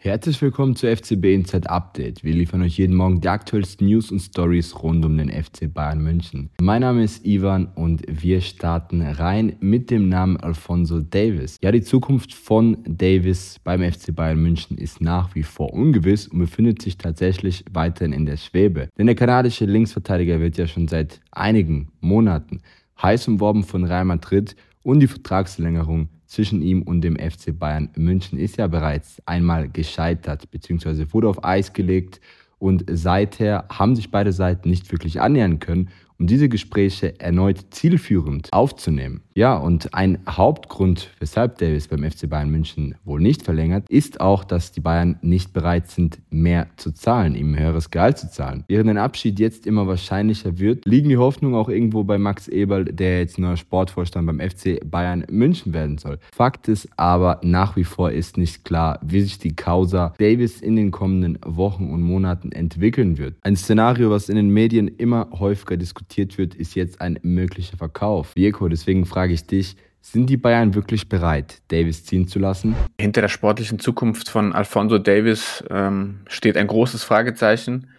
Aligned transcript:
Herzlich 0.00 0.40
willkommen 0.40 0.76
zu 0.76 0.86
FCB 0.86 1.24
Inside 1.34 1.68
Update. 1.68 2.22
Wir 2.22 2.32
liefern 2.32 2.62
euch 2.62 2.78
jeden 2.78 2.94
Morgen 2.94 3.20
die 3.20 3.28
aktuellsten 3.28 3.88
News 3.88 4.12
und 4.12 4.20
Stories 4.20 4.80
rund 4.80 5.04
um 5.04 5.18
den 5.18 5.28
FC 5.28 5.74
Bayern 5.74 6.00
München. 6.00 6.50
Mein 6.60 6.82
Name 6.82 7.02
ist 7.02 7.26
Ivan 7.26 7.66
und 7.74 8.04
wir 8.06 8.40
starten 8.40 9.02
rein 9.02 9.56
mit 9.58 9.90
dem 9.90 10.08
Namen 10.08 10.36
Alfonso 10.36 11.00
Davis. 11.00 11.56
Ja, 11.64 11.72
die 11.72 11.82
Zukunft 11.82 12.32
von 12.32 12.76
Davis 12.86 13.58
beim 13.64 13.82
FC 13.82 14.14
Bayern 14.14 14.40
München 14.40 14.78
ist 14.78 15.00
nach 15.00 15.34
wie 15.34 15.42
vor 15.42 15.72
ungewiss 15.72 16.28
und 16.28 16.38
befindet 16.38 16.80
sich 16.80 16.96
tatsächlich 16.96 17.64
weiterhin 17.72 18.12
in 18.12 18.24
der 18.24 18.36
Schwebe. 18.36 18.90
Denn 18.96 19.06
der 19.06 19.16
kanadische 19.16 19.64
Linksverteidiger 19.64 20.38
wird 20.38 20.58
ja 20.58 20.68
schon 20.68 20.86
seit 20.86 21.20
einigen 21.32 21.88
Monaten 22.00 22.60
heiß 23.02 23.26
umworben 23.26 23.64
von 23.64 23.82
Real 23.82 24.04
Madrid 24.04 24.54
und 24.84 25.00
die 25.00 25.08
Vertragsverlängerung 25.08 26.08
zwischen 26.28 26.62
ihm 26.62 26.82
und 26.82 27.00
dem 27.00 27.16
FC 27.16 27.58
Bayern 27.58 27.88
München 27.96 28.38
ist 28.38 28.58
ja 28.58 28.68
bereits 28.68 29.20
einmal 29.26 29.68
gescheitert, 29.68 30.50
beziehungsweise 30.50 31.12
wurde 31.12 31.28
auf 31.28 31.42
Eis 31.42 31.72
gelegt. 31.72 32.20
Und 32.58 32.84
seither 32.90 33.64
haben 33.70 33.96
sich 33.96 34.10
beide 34.10 34.32
Seiten 34.32 34.68
nicht 34.68 34.92
wirklich 34.92 35.20
annähern 35.20 35.58
können 35.58 35.90
um 36.18 36.26
diese 36.26 36.48
Gespräche 36.48 37.18
erneut 37.20 37.66
zielführend 37.70 38.52
aufzunehmen. 38.52 39.22
Ja, 39.34 39.56
und 39.56 39.94
ein 39.94 40.18
Hauptgrund, 40.28 41.10
weshalb 41.20 41.58
Davis 41.58 41.86
beim 41.86 42.02
FC 42.02 42.28
Bayern 42.28 42.50
München 42.50 42.96
wohl 43.04 43.20
nicht 43.20 43.42
verlängert, 43.42 43.88
ist 43.88 44.20
auch, 44.20 44.42
dass 44.42 44.72
die 44.72 44.80
Bayern 44.80 45.16
nicht 45.22 45.52
bereit 45.52 45.88
sind, 45.88 46.18
mehr 46.30 46.66
zu 46.76 46.90
zahlen, 46.90 47.36
ihm 47.36 47.52
ein 47.52 47.60
höheres 47.60 47.90
Gehalt 47.90 48.18
zu 48.18 48.28
zahlen. 48.30 48.64
Während 48.66 48.90
ein 48.90 48.98
Abschied 48.98 49.38
jetzt 49.38 49.64
immer 49.64 49.86
wahrscheinlicher 49.86 50.58
wird, 50.58 50.84
liegen 50.86 51.08
die 51.08 51.18
Hoffnungen 51.18 51.54
auch 51.54 51.68
irgendwo 51.68 52.02
bei 52.02 52.18
Max 52.18 52.48
Eberl, 52.48 52.86
der 52.86 53.20
jetzt 53.20 53.38
neuer 53.38 53.56
Sportvorstand 53.56 54.26
beim 54.26 54.40
FC 54.40 54.80
Bayern 54.84 55.24
München 55.30 55.72
werden 55.72 55.98
soll. 55.98 56.18
Fakt 56.34 56.66
ist 56.66 56.88
aber, 56.96 57.40
nach 57.44 57.76
wie 57.76 57.84
vor 57.84 58.10
ist 58.10 58.36
nicht 58.36 58.64
klar, 58.64 58.98
wie 59.04 59.20
sich 59.20 59.38
die 59.38 59.54
Causa 59.54 60.14
Davis 60.18 60.60
in 60.60 60.74
den 60.74 60.90
kommenden 60.90 61.38
Wochen 61.46 61.90
und 61.90 62.02
Monaten 62.02 62.50
entwickeln 62.50 63.18
wird. 63.18 63.36
Ein 63.42 63.54
Szenario, 63.54 64.10
was 64.10 64.28
in 64.28 64.34
den 64.34 64.50
Medien 64.50 64.88
immer 64.88 65.28
häufiger 65.38 65.76
diskutiert 65.76 66.07
diskutiert 66.08 66.38
wird, 66.38 66.54
ist 66.54 66.74
jetzt 66.74 67.00
ein 67.00 67.18
möglicher 67.22 67.76
Verkauf. 67.76 68.34
Virko, 68.34 68.68
deswegen 68.68 69.04
frage 69.04 69.34
ich 69.34 69.46
dich, 69.46 69.76
sind 70.00 70.30
die 70.30 70.36
Bayern 70.36 70.74
wirklich 70.74 71.08
bereit, 71.08 71.60
Davis 71.68 72.04
ziehen 72.04 72.28
zu 72.28 72.38
lassen? 72.38 72.74
Hinter 72.98 73.20
der 73.20 73.28
sportlichen 73.28 73.78
Zukunft 73.78 74.30
von 74.30 74.54
Alfonso 74.54 74.98
Davis 74.98 75.62
ähm, 75.70 76.20
steht 76.28 76.56
ein 76.56 76.66
großes 76.66 77.04
Fragezeichen. 77.04 77.90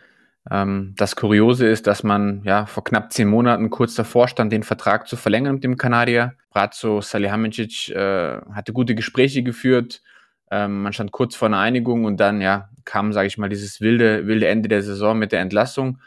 Ähm, 0.50 0.96
das 0.98 1.16
Kuriose 1.16 1.68
ist, 1.68 1.86
dass 1.86 2.04
man 2.04 2.42
ja 2.46 2.66
vor 2.66 2.84
knapp 2.84 3.14
zehn 3.14 3.28
Monaten 3.28 3.70
kurz 3.70 3.94
davor 3.96 4.28
stand, 4.28 4.52
den 4.52 4.64
Vertrag 4.64 5.08
zu 5.08 5.18
verlängern 5.18 5.56
mit 5.56 5.64
dem 5.64 5.78
Kanadier. 5.78 6.34
Brazzo 6.50 7.02
Salihamidzic 7.02 7.90
äh, 7.90 8.40
hatte 8.54 8.74
gute 8.74 8.96
Gespräche 8.96 9.44
geführt. 9.44 10.02
Ähm, 10.50 10.82
man 10.82 10.94
stand 10.94 11.12
kurz 11.12 11.36
vor 11.36 11.48
einer 11.48 11.60
Einigung 11.60 12.06
und 12.06 12.20
dann 12.20 12.42
ja 12.42 12.70
kam, 12.86 13.14
sage 13.14 13.28
ich 13.28 13.38
mal, 13.38 13.50
dieses 13.50 13.82
wilde 13.82 14.26
wilde 14.26 14.48
Ende 14.48 14.68
der 14.68 14.82
Saison 14.82 15.20
mit 15.20 15.32
der 15.32 15.42
Entlassung. 15.42 16.00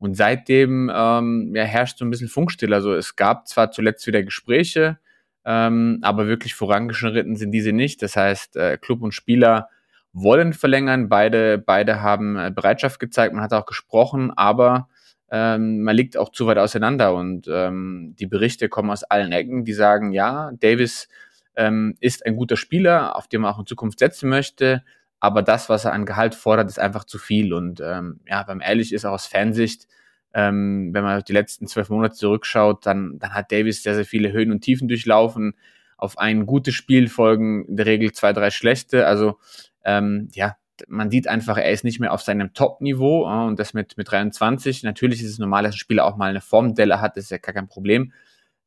Und 0.00 0.16
seitdem 0.16 0.90
ähm, 0.92 1.52
ja, 1.54 1.62
herrscht 1.62 1.98
so 1.98 2.06
ein 2.06 2.10
bisschen 2.10 2.28
Funkstill. 2.28 2.72
Also 2.72 2.94
es 2.94 3.16
gab 3.16 3.46
zwar 3.46 3.70
zuletzt 3.70 4.06
wieder 4.06 4.22
Gespräche, 4.22 4.98
ähm, 5.44 5.98
aber 6.00 6.26
wirklich 6.26 6.54
vorangeschritten 6.54 7.36
sind 7.36 7.52
diese 7.52 7.72
nicht. 7.72 8.02
Das 8.02 8.16
heißt, 8.16 8.56
äh, 8.56 8.78
Club 8.78 9.02
und 9.02 9.12
Spieler 9.12 9.68
wollen 10.14 10.54
verlängern. 10.54 11.10
Beide, 11.10 11.58
beide 11.58 12.00
haben 12.00 12.36
äh, 12.36 12.50
Bereitschaft 12.50 12.98
gezeigt. 12.98 13.34
Man 13.34 13.44
hat 13.44 13.52
auch 13.52 13.66
gesprochen, 13.66 14.32
aber 14.34 14.88
ähm, 15.30 15.82
man 15.82 15.94
liegt 15.94 16.16
auch 16.16 16.30
zu 16.30 16.46
weit 16.46 16.58
auseinander. 16.58 17.14
Und 17.14 17.46
ähm, 17.52 18.16
die 18.18 18.26
Berichte 18.26 18.70
kommen 18.70 18.90
aus 18.90 19.04
allen 19.04 19.32
Ecken, 19.32 19.66
die 19.66 19.74
sagen, 19.74 20.12
ja, 20.12 20.50
Davis 20.60 21.08
ähm, 21.56 21.94
ist 22.00 22.24
ein 22.24 22.36
guter 22.36 22.56
Spieler, 22.56 23.16
auf 23.16 23.28
den 23.28 23.42
man 23.42 23.52
auch 23.52 23.58
in 23.58 23.66
Zukunft 23.66 23.98
setzen 23.98 24.30
möchte 24.30 24.82
aber 25.20 25.42
das, 25.42 25.68
was 25.68 25.84
er 25.84 25.92
an 25.92 26.06
Gehalt 26.06 26.34
fordert, 26.34 26.68
ist 26.68 26.78
einfach 26.78 27.04
zu 27.04 27.18
viel. 27.18 27.52
Und 27.52 27.80
ähm, 27.80 28.20
ja, 28.26 28.42
beim 28.42 28.60
ehrlich 28.60 28.92
ist 28.92 29.04
auch 29.04 29.12
aus 29.12 29.26
Fansicht, 29.26 29.86
ähm, 30.32 30.90
wenn 30.92 31.04
man 31.04 31.22
die 31.22 31.32
letzten 31.32 31.66
zwölf 31.66 31.90
Monate 31.90 32.14
zurückschaut, 32.14 32.86
dann, 32.86 33.18
dann 33.18 33.34
hat 33.34 33.52
Davis 33.52 33.82
sehr, 33.82 33.94
sehr 33.94 34.06
viele 34.06 34.32
Höhen 34.32 34.50
und 34.50 34.62
Tiefen 34.62 34.88
durchlaufen. 34.88 35.54
Auf 35.96 36.18
ein 36.18 36.46
gutes 36.46 36.74
Spiel 36.74 37.08
folgen 37.08 37.66
in 37.66 37.76
der 37.76 37.86
Regel 37.86 38.12
zwei, 38.12 38.32
drei 38.32 38.50
schlechte. 38.50 39.06
Also 39.06 39.38
ähm, 39.84 40.28
ja, 40.32 40.56
man 40.88 41.10
sieht 41.10 41.28
einfach, 41.28 41.58
er 41.58 41.70
ist 41.70 41.84
nicht 41.84 42.00
mehr 42.00 42.12
auf 42.12 42.22
seinem 42.22 42.54
Top-Niveau 42.54 43.28
äh, 43.28 43.46
und 43.46 43.58
das 43.58 43.74
mit, 43.74 43.98
mit 43.98 44.10
23. 44.10 44.82
Natürlich 44.84 45.22
ist 45.22 45.32
es 45.32 45.38
normal, 45.38 45.64
dass 45.64 45.74
ein 45.74 45.78
Spieler 45.78 46.06
auch 46.06 46.16
mal 46.16 46.30
eine 46.30 46.40
Formdelle 46.40 47.00
hat, 47.02 47.16
das 47.16 47.24
ist 47.24 47.30
ja 47.30 47.38
gar 47.38 47.54
kein 47.54 47.68
Problem. 47.68 48.12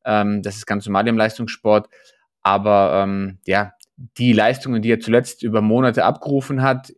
Ähm, 0.06 0.44
das 0.44 0.58
ist 0.58 0.68
ganz 0.68 0.86
normal 0.86 1.08
im 1.08 1.18
Leistungssport. 1.18 1.90
Aber 2.44 3.04
ähm, 3.04 3.40
ja, 3.48 3.74
die 3.98 4.34
Leistungen, 4.34 4.82
die 4.82 4.92
er 4.92 5.00
zuletzt 5.00 5.44
über 5.44 5.62
Monate 5.62 6.04
abgerufen 6.06 6.62
hat, 6.62 6.94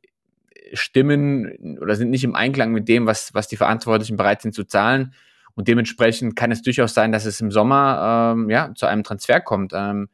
stimmen 0.73 1.77
oder 1.79 1.95
sind 1.95 2.09
nicht 2.09 2.23
im 2.23 2.35
Einklang 2.35 2.71
mit 2.71 2.87
dem, 2.87 3.05
was, 3.05 3.33
was 3.33 3.47
die 3.47 3.57
Verantwortlichen 3.57 4.17
bereit 4.17 4.41
sind 4.41 4.53
zu 4.53 4.63
zahlen. 4.63 5.13
Und 5.55 5.67
dementsprechend 5.67 6.35
kann 6.35 6.51
es 6.51 6.61
durchaus 6.61 6.93
sein, 6.93 7.11
dass 7.11 7.25
es 7.25 7.39
im 7.39 7.51
Sommer 7.51 8.33
ähm, 8.35 8.49
ja, 8.49 8.73
zu 8.75 8.85
einem 8.85 9.03
Transfer 9.03 9.39
kommt. 9.39 9.71
Ähm, 9.73 10.09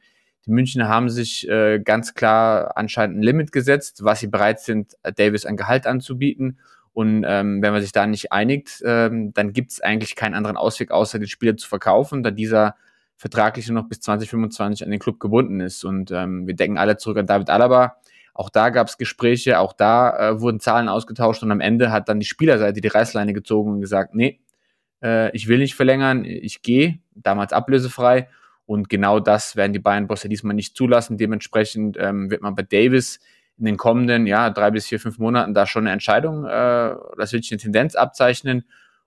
die 0.46 0.52
Münchner 0.52 0.88
haben 0.88 1.10
sich 1.10 1.48
äh, 1.50 1.80
ganz 1.80 2.14
klar 2.14 2.74
anscheinend 2.76 3.18
ein 3.18 3.24
Limit 3.24 3.52
gesetzt, 3.52 4.04
was 4.04 4.20
sie 4.20 4.28
bereit 4.28 4.60
sind, 4.60 4.94
Davis 5.16 5.46
ein 5.46 5.58
Gehalt 5.58 5.88
anzubieten. 5.88 6.60
Und 6.94 7.24
ähm, 7.26 7.62
wenn 7.62 7.72
man 7.72 7.82
sich 7.82 7.92
da 7.92 8.06
nicht 8.06 8.32
einigt, 8.32 8.82
ähm, 8.86 9.34
dann 9.34 9.54
gibt 9.54 9.72
es 9.72 9.82
eigentlich 9.82 10.16
keinen 10.16 10.34
anderen 10.34 10.58
Ausweg, 10.58 10.92
außer 10.92 11.20
den 11.20 11.28
Spieler 11.28 11.56
zu 11.58 11.68
verkaufen, 11.68 12.22
da 12.22 12.32
dieser 12.32 12.76
vertraglich 13.22 13.68
nur 13.68 13.80
noch 13.84 13.88
bis 13.88 14.00
2025 14.02 14.84
an 14.84 14.90
den 14.90 15.00
Club 15.00 15.20
gebunden 15.20 15.60
ist. 15.60 15.86
Und 15.86 16.10
ähm, 16.10 16.48
wir 16.48 16.56
denken 16.56 16.80
alle 16.80 16.98
zurück 16.98 17.20
an 17.20 17.28
David 17.28 17.52
Alaba. 17.52 17.98
Auch 18.34 18.50
da 18.50 18.70
gab 18.70 18.88
es 18.88 18.98
Gespräche, 18.98 19.60
auch 19.60 19.74
da 19.74 20.32
äh, 20.32 20.42
wurden 20.42 20.60
Zahlen 20.60 20.90
ausgetauscht 20.90 21.44
und 21.44 21.52
am 21.52 21.60
Ende 21.60 21.92
hat 21.92 22.10
dann 22.10 22.20
die 22.20 22.26
Spielerseite 22.26 22.82
die 22.82 22.88
Reißleine 22.88 23.34
gezogen 23.34 23.74
und 23.74 23.82
gesagt, 23.82 24.16
nee, 24.16 24.40
äh, 25.04 25.30
ich 25.36 25.48
will 25.48 25.60
nicht 25.60 25.76
verlängern, 25.76 26.26
ich 26.26 26.64
gehe, 26.64 26.98
damals 27.14 27.54
ablösefrei. 27.54 28.28
Und 28.66 28.90
genau 28.90 29.20
das 29.20 29.56
werden 29.56 29.74
die 29.74 29.80
Bayern-Bosse 29.80 30.28
diesmal 30.28 30.56
nicht 30.56 30.76
zulassen. 30.76 31.18
Dementsprechend 31.18 31.98
ähm, 32.00 32.32
wird 32.32 32.42
man 32.42 32.56
bei 32.56 32.64
Davis 32.64 33.20
in 33.60 33.66
den 33.66 33.78
kommenden 33.78 34.26
ja, 34.26 34.50
drei 34.50 34.72
bis 34.72 34.88
vier, 34.88 35.00
fünf 35.00 35.20
Monaten 35.20 35.54
da 35.54 35.68
schon 35.68 35.84
eine 35.84 35.92
Entscheidung, 35.92 36.46
äh, 36.46 36.96
das 37.18 37.34
wird 37.34 37.44
sich 37.44 37.52
eine 37.52 37.60
Tendenz 37.60 37.94
abzeichnen. 37.94 38.64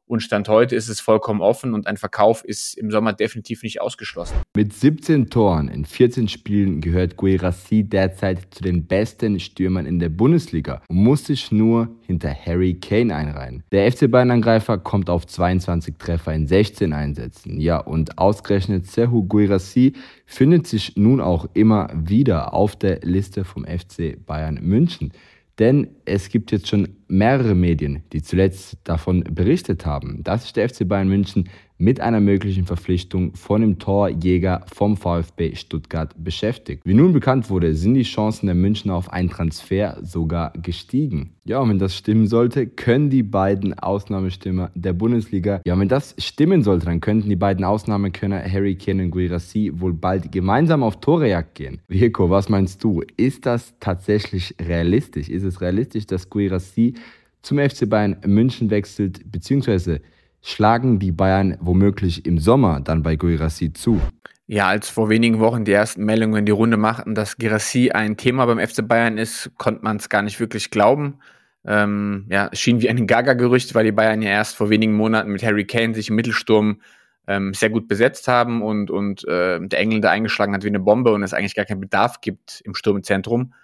Und 0.06 0.20
Stand 0.20 0.50
heute 0.50 0.76
ist 0.76 0.88
es 0.88 1.00
vollkommen 1.00 1.40
offen 1.40 1.72
und 1.72 1.86
ein 1.86 1.96
Verkauf 1.96 2.44
ist 2.44 2.76
im 2.76 2.90
Sommer 2.90 3.14
definitiv 3.14 3.62
nicht 3.62 3.80
ausgeschlossen. 3.80 4.36
Mit 4.54 4.74
17 4.74 5.30
Toren 5.30 5.68
in 5.68 5.86
14 5.86 6.28
Spielen 6.28 6.82
gehört 6.82 7.16
Guirassi 7.16 7.84
derzeit 7.84 8.54
zu 8.54 8.62
den 8.62 8.86
besten 8.86 9.40
Stürmern 9.40 9.86
in 9.86 9.98
der 9.98 10.10
Bundesliga 10.10 10.82
und 10.88 10.96
muss 10.96 11.24
sich 11.24 11.50
nur 11.50 11.88
hinter 12.06 12.34
Harry 12.34 12.74
Kane 12.74 13.14
einreihen. 13.14 13.62
Der 13.72 13.90
FC 13.90 14.10
Bayern-Angreifer 14.10 14.76
kommt 14.76 15.08
auf 15.08 15.26
22 15.26 15.94
Treffer 15.96 16.34
in 16.34 16.46
16 16.46 16.92
Einsätzen. 16.92 17.58
Ja, 17.58 17.78
und 17.78 18.18
ausgerechnet 18.18 18.86
Serhu 18.86 19.24
Guirassi 19.24 19.94
findet 20.26 20.66
sich 20.66 20.96
nun 20.96 21.22
auch 21.22 21.48
immer 21.54 21.90
wieder 21.94 22.52
auf 22.52 22.76
der 22.76 23.00
Liste 23.00 23.44
vom 23.44 23.64
FC 23.64 24.18
Bayern 24.26 24.58
München. 24.60 25.12
Denn 25.58 25.88
es 26.04 26.28
gibt 26.28 26.50
jetzt 26.50 26.68
schon 26.68 26.96
mehrere 27.06 27.54
Medien, 27.54 28.02
die 28.12 28.22
zuletzt 28.22 28.76
davon 28.84 29.22
berichtet 29.22 29.86
haben, 29.86 30.22
dass 30.24 30.42
sich 30.42 30.52
der 30.52 30.68
FC 30.68 30.86
Bayern 30.88 31.08
München 31.08 31.48
mit 31.78 32.00
einer 32.00 32.20
möglichen 32.20 32.66
Verpflichtung 32.66 33.34
von 33.34 33.60
dem 33.60 33.78
Torjäger 33.78 34.64
vom 34.72 34.96
VfB 34.96 35.54
Stuttgart 35.56 36.14
beschäftigt. 36.16 36.82
Wie 36.84 36.94
nun 36.94 37.12
bekannt 37.12 37.50
wurde, 37.50 37.74
sind 37.74 37.94
die 37.94 38.02
Chancen 38.02 38.46
der 38.46 38.54
Münchner 38.54 38.94
auf 38.94 39.12
einen 39.12 39.28
Transfer 39.28 39.98
sogar 40.02 40.52
gestiegen. 40.62 41.34
Ja, 41.44 41.58
und 41.58 41.70
wenn 41.70 41.78
das 41.78 41.96
stimmen 41.96 42.26
sollte, 42.26 42.66
können 42.66 43.10
die 43.10 43.22
beiden 43.22 43.78
Ausnahmestimmer 43.78 44.70
der 44.74 44.92
Bundesliga, 44.92 45.60
ja, 45.66 45.78
wenn 45.78 45.88
das 45.88 46.14
stimmen 46.18 46.62
sollte, 46.62 46.86
dann 46.86 47.00
könnten 47.00 47.28
die 47.28 47.36
beiden 47.36 47.64
Ausnahmekönner 47.64 48.42
Harry 48.50 48.76
Kane 48.76 49.04
und 49.04 49.10
Guirassi 49.10 49.72
wohl 49.74 49.92
bald 49.92 50.32
gemeinsam 50.32 50.82
auf 50.82 51.00
Torejagd 51.00 51.54
gehen. 51.54 51.80
Rico, 51.90 52.30
was 52.30 52.48
meinst 52.48 52.82
du? 52.84 53.02
Ist 53.16 53.46
das 53.46 53.74
tatsächlich 53.80 54.54
realistisch? 54.60 55.28
Ist 55.28 55.44
es 55.44 55.60
realistisch, 55.60 56.06
dass 56.06 56.30
Guirassi 56.30 56.94
zum 57.42 57.58
FC 57.58 57.88
Bayern 57.88 58.16
München 58.24 58.70
wechselt, 58.70 59.30
beziehungsweise 59.30 60.00
schlagen 60.44 60.98
die 60.98 61.10
Bayern 61.10 61.56
womöglich 61.60 62.26
im 62.26 62.38
Sommer 62.38 62.80
dann 62.80 63.02
bei 63.02 63.16
Guirassi 63.16 63.72
zu? 63.72 64.00
Ja, 64.46 64.68
als 64.68 64.90
vor 64.90 65.08
wenigen 65.08 65.40
Wochen 65.40 65.64
die 65.64 65.72
ersten 65.72 66.04
Meldungen 66.04 66.44
die 66.44 66.52
Runde 66.52 66.76
machten, 66.76 67.14
dass 67.14 67.38
Girassi 67.38 67.90
ein 67.90 68.18
Thema 68.18 68.44
beim 68.44 68.58
FC 68.58 68.86
Bayern 68.86 69.16
ist, 69.16 69.50
konnte 69.56 69.82
man 69.82 69.96
es 69.96 70.10
gar 70.10 70.20
nicht 70.20 70.38
wirklich 70.38 70.70
glauben. 70.70 71.18
Ähm, 71.64 72.26
ja, 72.28 72.50
es 72.52 72.60
schien 72.60 72.82
wie 72.82 72.90
ein 72.90 73.06
Gaga-Gerücht, 73.06 73.74
weil 73.74 73.86
die 73.86 73.92
Bayern 73.92 74.20
ja 74.20 74.30
erst 74.30 74.54
vor 74.56 74.68
wenigen 74.68 74.92
Monaten 74.92 75.32
mit 75.32 75.42
Harry 75.42 75.64
Kane 75.64 75.94
sich 75.94 76.10
im 76.10 76.16
Mittelsturm 76.16 76.82
ähm, 77.26 77.54
sehr 77.54 77.70
gut 77.70 77.88
besetzt 77.88 78.28
haben 78.28 78.60
und, 78.60 78.90
und 78.90 79.26
äh, 79.26 79.58
der 79.66 79.78
Engländer 79.78 80.10
eingeschlagen 80.10 80.52
hat 80.52 80.62
wie 80.62 80.68
eine 80.68 80.80
Bombe 80.80 81.12
und 81.12 81.22
es 81.22 81.32
eigentlich 81.32 81.54
gar 81.54 81.64
keinen 81.64 81.80
Bedarf 81.80 82.20
gibt 82.20 82.60
im 82.66 82.74
Sturmzentrum. 82.74 83.54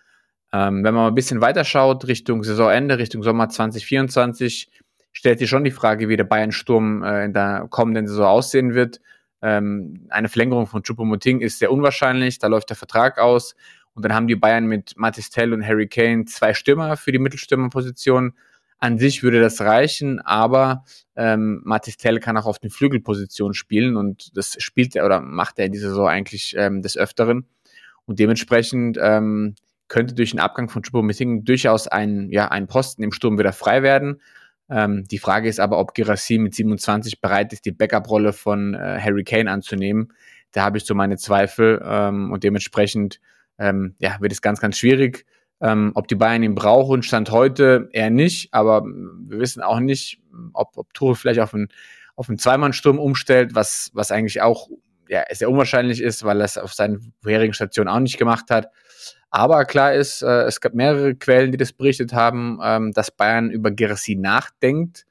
Ähm, 0.52 0.76
wenn 0.82 0.94
man 0.94 1.02
mal 1.04 1.08
ein 1.08 1.14
bisschen 1.14 1.42
weiter 1.42 1.64
schaut, 1.64 2.08
Richtung 2.08 2.42
Saisonende, 2.42 2.96
Richtung 2.96 3.22
Sommer 3.22 3.50
2024, 3.50 4.70
stellt 5.12 5.38
sich 5.38 5.48
schon 5.48 5.64
die 5.64 5.70
Frage, 5.70 6.08
wie 6.08 6.16
der 6.16 6.24
Bayern-Sturm 6.24 7.02
äh, 7.02 7.24
in 7.24 7.32
der 7.32 7.66
kommenden 7.70 8.06
Saison 8.06 8.26
aussehen 8.26 8.74
wird. 8.74 9.00
Ähm, 9.42 10.06
eine 10.10 10.28
Verlängerung 10.28 10.66
von 10.66 10.82
Choupo-Moting 10.82 11.40
ist 11.40 11.58
sehr 11.58 11.72
unwahrscheinlich, 11.72 12.38
da 12.38 12.46
läuft 12.46 12.70
der 12.70 12.76
Vertrag 12.76 13.18
aus. 13.18 13.54
Und 13.94 14.04
dann 14.04 14.14
haben 14.14 14.28
die 14.28 14.36
Bayern 14.36 14.66
mit 14.66 14.94
Matis 14.96 15.30
Tell 15.30 15.52
und 15.52 15.66
Harry 15.66 15.88
Kane 15.88 16.24
zwei 16.24 16.54
Stürmer 16.54 16.96
für 16.96 17.12
die 17.12 17.18
Mittelstürmerposition. 17.18 18.34
An 18.78 18.98
sich 18.98 19.22
würde 19.22 19.40
das 19.40 19.60
reichen, 19.60 20.20
aber 20.20 20.84
ähm, 21.16 21.60
Matis 21.64 21.98
Tell 21.98 22.18
kann 22.18 22.38
auch 22.38 22.46
auf 22.46 22.58
den 22.58 22.70
Flügelpositionen 22.70 23.52
spielen 23.52 23.96
und 23.96 24.34
das 24.36 24.56
spielt 24.58 24.96
er 24.96 25.04
oder 25.04 25.20
macht 25.20 25.58
er 25.58 25.66
in 25.66 25.72
dieser 25.72 25.90
Saison 25.90 26.08
eigentlich 26.08 26.54
ähm, 26.56 26.80
des 26.80 26.96
Öfteren. 26.96 27.46
Und 28.06 28.18
dementsprechend 28.18 28.98
ähm, 29.00 29.54
könnte 29.88 30.14
durch 30.14 30.30
den 30.30 30.40
Abgang 30.40 30.70
von 30.70 30.82
Choupo-Moting 30.82 31.44
durchaus 31.44 31.88
ein, 31.88 32.30
ja, 32.30 32.48
ein 32.48 32.68
Posten 32.68 33.02
im 33.02 33.12
Sturm 33.12 33.38
wieder 33.38 33.52
frei 33.52 33.82
werden. 33.82 34.22
Ähm, 34.70 35.04
die 35.10 35.18
Frage 35.18 35.48
ist 35.48 35.60
aber, 35.60 35.78
ob 35.78 35.94
Girassi 35.94 36.38
mit 36.38 36.54
27 36.54 37.20
bereit 37.20 37.52
ist, 37.52 37.64
die 37.64 37.72
Backup-Rolle 37.72 38.32
von 38.32 38.74
äh, 38.74 38.98
Harry 39.00 39.24
Kane 39.24 39.50
anzunehmen. 39.50 40.12
Da 40.52 40.62
habe 40.62 40.78
ich 40.78 40.84
so 40.84 40.94
meine 40.94 41.16
Zweifel 41.16 41.82
ähm, 41.84 42.32
und 42.32 42.44
dementsprechend 42.44 43.20
ähm, 43.58 43.94
ja, 43.98 44.16
wird 44.20 44.32
es 44.32 44.42
ganz, 44.42 44.60
ganz 44.60 44.78
schwierig. 44.78 45.26
Ähm, 45.60 45.92
ob 45.94 46.08
die 46.08 46.14
Bayern 46.14 46.42
ihn 46.42 46.54
brauchen, 46.54 47.02
stand 47.02 47.30
heute 47.30 47.88
eher 47.92 48.10
nicht, 48.10 48.54
aber 48.54 48.82
wir 48.84 49.38
wissen 49.38 49.62
auch 49.62 49.80
nicht, 49.80 50.20
ob, 50.54 50.76
ob 50.76 50.94
Tuchel 50.94 51.16
vielleicht 51.16 51.40
auf 51.40 51.52
einen, 51.52 51.68
auf 52.16 52.28
einen 52.28 52.38
Zweimannsturm 52.38 52.98
umstellt, 52.98 53.54
was, 53.54 53.90
was 53.92 54.10
eigentlich 54.10 54.40
auch 54.40 54.68
ja, 55.08 55.24
sehr 55.30 55.50
unwahrscheinlich 55.50 56.00
ist, 56.00 56.24
weil 56.24 56.40
er 56.40 56.44
es 56.44 56.56
auf 56.56 56.72
seinen 56.72 57.12
vorherigen 57.20 57.52
Stationen 57.52 57.88
auch 57.88 57.98
nicht 57.98 58.16
gemacht 58.16 58.50
hat. 58.50 58.68
Aber 59.30 59.64
klar 59.64 59.94
ist, 59.94 60.22
äh, 60.22 60.42
es 60.42 60.60
gab 60.60 60.74
mehrere 60.74 61.14
Quellen, 61.14 61.52
die 61.52 61.58
das 61.58 61.72
berichtet 61.72 62.12
haben, 62.12 62.58
ähm, 62.62 62.92
dass 62.92 63.10
Bayern 63.10 63.50
über 63.50 63.70
Gerassi 63.70 64.16
nachdenkt. 64.16 65.06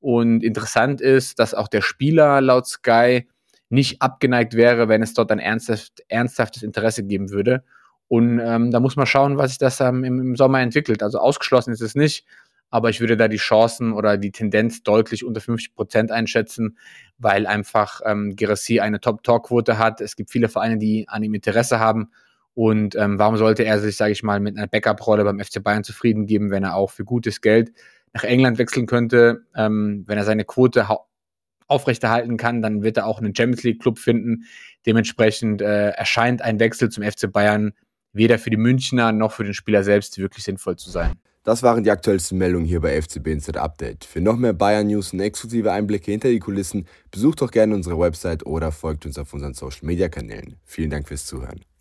Und 0.00 0.44
interessant 0.44 1.00
ist, 1.00 1.38
dass 1.38 1.54
auch 1.54 1.66
der 1.68 1.82
Spieler 1.82 2.40
laut 2.40 2.66
Sky 2.66 3.26
nicht 3.70 4.00
abgeneigt 4.00 4.54
wäre, 4.54 4.88
wenn 4.88 5.02
es 5.02 5.14
dort 5.14 5.32
ein 5.32 5.38
ernsthaft, 5.38 6.02
ernsthaftes 6.08 6.62
Interesse 6.62 7.02
geben 7.02 7.30
würde. 7.30 7.64
Und 8.08 8.38
ähm, 8.38 8.70
da 8.70 8.80
muss 8.80 8.96
man 8.96 9.06
schauen, 9.06 9.38
was 9.38 9.50
sich 9.50 9.58
das 9.58 9.80
ähm, 9.80 10.04
im, 10.04 10.36
Sommer 10.36 10.60
entwickelt. 10.60 11.02
Also 11.02 11.18
ausgeschlossen 11.18 11.72
ist 11.72 11.80
es 11.80 11.94
nicht, 11.94 12.26
aber 12.70 12.90
ich 12.90 13.00
würde 13.00 13.16
da 13.16 13.28
die 13.28 13.38
Chancen 13.38 13.92
oder 13.92 14.18
die 14.18 14.30
Tendenz 14.30 14.82
deutlich 14.82 15.24
unter 15.24 15.40
50 15.40 15.74
Prozent 15.74 16.12
einschätzen, 16.12 16.78
weil 17.18 17.46
einfach 17.46 18.00
ähm, 18.04 18.36
Gerassi 18.36 18.80
eine 18.80 19.00
Top-Tor-Quote 19.00 19.78
hat. 19.78 20.00
Es 20.00 20.16
gibt 20.16 20.30
viele 20.30 20.48
Vereine, 20.48 20.78
die 20.78 21.08
an 21.08 21.22
ihm 21.22 21.34
Interesse 21.34 21.80
haben. 21.80 22.10
Und 22.54 22.94
ähm, 22.94 23.18
warum 23.18 23.36
sollte 23.36 23.64
er 23.64 23.80
sich, 23.80 23.96
sage 23.96 24.12
ich 24.12 24.22
mal, 24.22 24.40
mit 24.40 24.56
einer 24.56 24.68
Backup-Rolle 24.68 25.24
beim 25.24 25.40
FC 25.40 25.62
Bayern 25.62 25.84
zufrieden 25.84 26.26
geben, 26.26 26.50
wenn 26.50 26.62
er 26.62 26.76
auch 26.76 26.90
für 26.90 27.04
gutes 27.04 27.40
Geld 27.40 27.72
nach 28.12 28.24
England 28.24 28.58
wechseln 28.58 28.86
könnte? 28.86 29.44
Ähm, 29.56 30.04
wenn 30.06 30.18
er 30.18 30.24
seine 30.24 30.44
Quote 30.44 30.86
aufrechterhalten 31.66 32.36
kann, 32.36 32.62
dann 32.62 32.82
wird 32.82 32.96
er 32.96 33.06
auch 33.06 33.18
einen 33.18 33.34
Champions 33.34 33.64
League-Club 33.64 33.98
finden. 33.98 34.44
Dementsprechend 34.86 35.62
äh, 35.62 35.90
erscheint 35.90 36.42
ein 36.42 36.60
Wechsel 36.60 36.90
zum 36.90 37.02
FC 37.02 37.30
Bayern 37.32 37.72
weder 38.12 38.38
für 38.38 38.50
die 38.50 38.56
Münchner 38.56 39.12
noch 39.12 39.32
für 39.32 39.44
den 39.44 39.54
Spieler 39.54 39.82
selbst 39.82 40.16
wirklich 40.18 40.44
sinnvoll 40.44 40.76
zu 40.76 40.90
sein. 40.90 41.12
Das 41.42 41.62
waren 41.62 41.84
die 41.84 41.90
aktuellsten 41.90 42.38
Meldungen 42.38 42.66
hier 42.66 42.80
bei 42.80 43.00
FCB 43.00 43.26
Inside 43.26 43.60
Update. 43.60 44.04
Für 44.04 44.22
noch 44.22 44.36
mehr 44.36 44.54
Bayern 44.54 44.86
News 44.86 45.12
und 45.12 45.20
exklusive 45.20 45.72
Einblicke 45.72 46.10
hinter 46.10 46.30
die 46.30 46.38
Kulissen 46.38 46.86
besucht 47.10 47.42
doch 47.42 47.50
gerne 47.50 47.74
unsere 47.74 47.98
Website 47.98 48.46
oder 48.46 48.72
folgt 48.72 49.04
uns 49.04 49.18
auf 49.18 49.34
unseren 49.34 49.52
Social 49.52 49.84
Media 49.84 50.08
Kanälen. 50.08 50.56
Vielen 50.64 50.88
Dank 50.88 51.06
fürs 51.06 51.26
Zuhören. 51.26 51.64